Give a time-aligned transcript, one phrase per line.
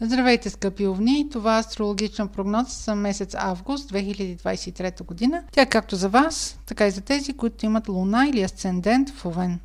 [0.00, 1.28] Здравейте, скъпи овни!
[1.30, 5.42] Това е астрологична прогноза за месец август 2023 година.
[5.52, 9.26] Тя е както за вас, така и за тези, които имат луна или асцендент в
[9.26, 9.60] Овен.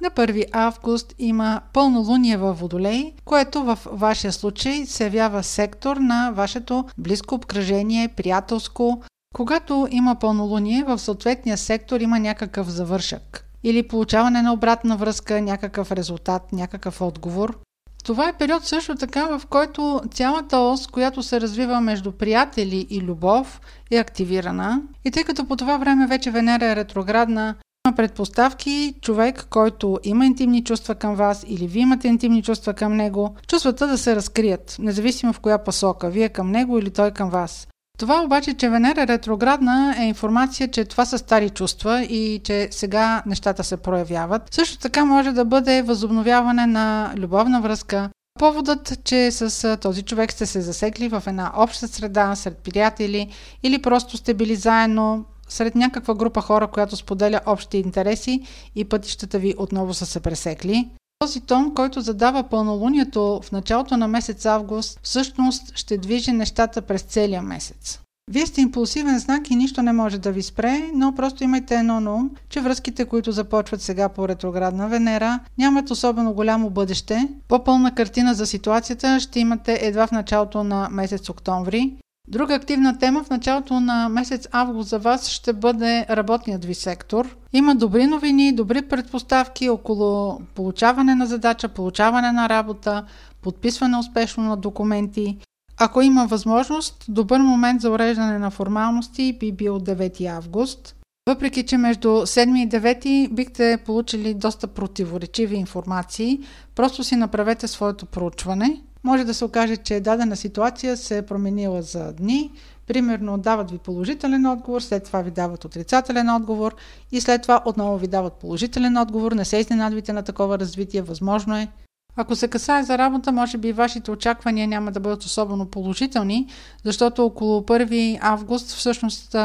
[0.00, 6.32] На 1 август има пълнолуние във Водолей, което в вашия случай се явява сектор на
[6.34, 9.02] вашето близко обкръжение, приятелско.
[9.34, 15.92] Когато има пълнолуние, в съответния сектор има някакъв завършък или получаване на обратна връзка, някакъв
[15.92, 17.58] резултат, някакъв отговор.
[18.04, 23.00] Това е период също така, в който цялата ос, която се развива между приятели и
[23.00, 24.82] любов, е активирана.
[25.04, 27.54] И тъй като по това време вече Венера е ретроградна,
[27.86, 32.96] има предпоставки човек, който има интимни чувства към вас или вие имате интимни чувства към
[32.96, 37.30] него, чувствата да се разкрият, независимо в коя посока, вие към него или той към
[37.30, 37.68] вас.
[37.98, 42.68] Това обаче, че Венера е ретроградна е информация, че това са стари чувства и че
[42.70, 44.54] сега нещата се проявяват.
[44.54, 48.10] Също така може да бъде възобновяване на любовна връзка.
[48.38, 53.28] Поводът, че с този човек сте се засекли в една обща среда, сред приятели
[53.62, 58.40] или просто сте били заедно сред някаква група хора, която споделя общи интереси
[58.74, 60.88] и пътищата ви отново са се пресекли.
[61.24, 67.02] Този тон, който задава пълнолунието в началото на месец август, всъщност ще движи нещата през
[67.02, 68.00] целия месец.
[68.30, 72.00] Вие сте импулсивен знак и нищо не може да ви спре, но просто имайте едно
[72.00, 77.28] на ум, че връзките, които започват сега по ретроградна Венера, нямат особено голямо бъдеще.
[77.48, 81.96] По-пълна картина за ситуацията ще имате едва в началото на месец октомври.
[82.28, 87.36] Друга активна тема в началото на месец август за вас ще бъде работният ви сектор.
[87.52, 93.04] Има добри новини, добри предпоставки около получаване на задача, получаване на работа,
[93.42, 95.38] подписване успешно на документи.
[95.80, 100.96] Ако има възможност, добър момент за уреждане на формалности би бил 9 август.
[101.28, 106.40] Въпреки, че между 7 и 9 бихте получили доста противоречиви информации,
[106.74, 111.82] просто си направете своето проучване– може да се окаже, че дадена ситуация се е променила
[111.82, 112.50] за дни.
[112.86, 116.76] Примерно дават ви положителен отговор, след това ви дават отрицателен отговор
[117.12, 119.32] и след това отново ви дават положителен отговор.
[119.32, 121.68] Не се изненадвайте на такова развитие, възможно е.
[122.16, 126.46] Ако се касае за работа, може би вашите очаквания няма да бъдат особено положителни,
[126.84, 129.36] защото около 1 август всъщност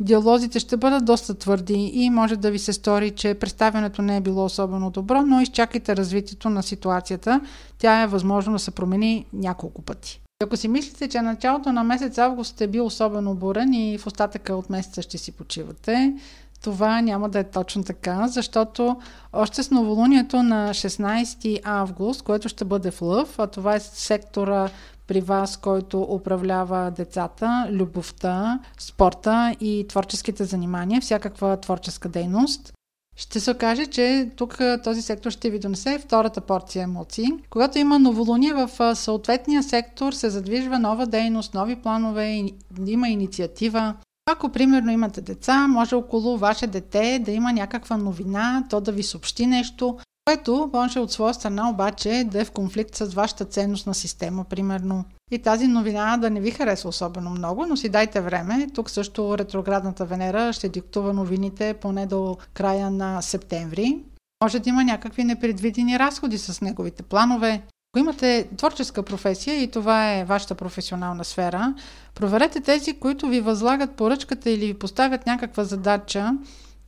[0.00, 4.20] диалозите ще бъдат доста твърди и може да ви се стори, че представянето не е
[4.20, 7.40] било особено добро, но изчакайте развитието на ситуацията.
[7.78, 10.20] Тя е възможно да се промени няколко пъти.
[10.42, 14.54] Ако си мислите, че началото на месец август е бил особено бурен и в остатъка
[14.54, 16.14] от месеца ще си почивате,
[16.62, 18.96] това няма да е точно така, защото
[19.32, 24.68] още с новолунието на 16 август, което ще бъде в Лъв, а това е сектора
[25.06, 32.72] при вас, който управлява децата, любовта, спорта и творческите занимания, всякаква творческа дейност.
[33.16, 37.26] Ще се окаже, че тук този сектор ще ви донесе втората порция емоции.
[37.50, 42.44] Когато има новолуние в съответния сектор, се задвижва нова дейност, нови планове,
[42.86, 43.94] има инициатива,
[44.32, 49.02] ако примерно имате деца, може около ваше дете да има някаква новина, то да ви
[49.02, 53.94] съобщи нещо, което може от своя страна обаче да е в конфликт с вашата ценностна
[53.94, 55.04] система, примерно.
[55.30, 58.66] И тази новина да не ви хареса особено много, но си дайте време.
[58.74, 63.98] Тук също ретроградната Венера ще диктува новините поне до края на септември.
[64.44, 67.62] Може да има някакви непредвидени разходи с неговите планове.
[67.92, 71.74] Ако имате творческа професия и това е вашата професионална сфера,
[72.14, 76.32] проверете тези, които ви възлагат поръчката или ви поставят някаква задача,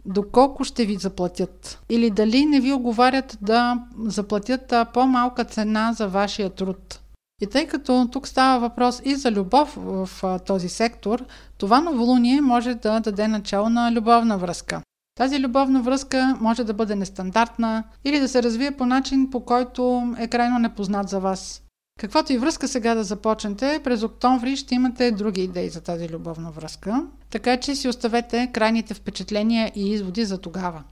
[0.07, 1.79] доколко ще ви заплатят.
[1.89, 7.01] Или дали не ви оговарят да заплатят по-малка цена за вашия труд.
[7.43, 10.09] И тъй като тук става въпрос и за любов в
[10.47, 11.25] този сектор,
[11.59, 14.83] това новолуние може да даде начало на любовна връзка.
[15.21, 20.15] Тази любовна връзка може да бъде нестандартна или да се развие по начин, по който
[20.19, 21.63] е крайно непознат за вас.
[21.99, 26.51] Каквото и връзка сега да започнете, през октомври ще имате други идеи за тази любовна
[26.51, 30.83] връзка, така че си оставете крайните впечатления и изводи за тогава.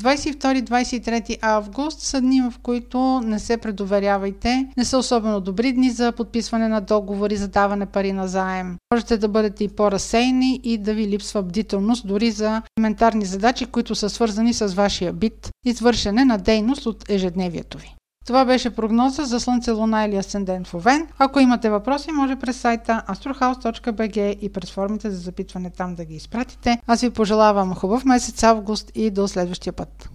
[0.00, 4.68] 22-23 август са дни, в които не се предоверявайте.
[4.76, 8.76] Не са особено добри дни за подписване на договори, за даване пари на заем.
[8.94, 13.94] Можете да бъдете и по-разсейни и да ви липсва бдителност дори за елементарни задачи, които
[13.94, 17.94] са свързани с вашия бит, извършене на дейност от ежедневието ви.
[18.26, 21.06] Това беше прогноза за Слънце, Луна или Асцендент в Овен.
[21.18, 26.14] Ако имате въпроси, може през сайта astrohouse.bg и през формите за запитване там да ги
[26.14, 26.80] изпратите.
[26.86, 30.02] Аз ви пожелавам хубав месец август и до следващия път.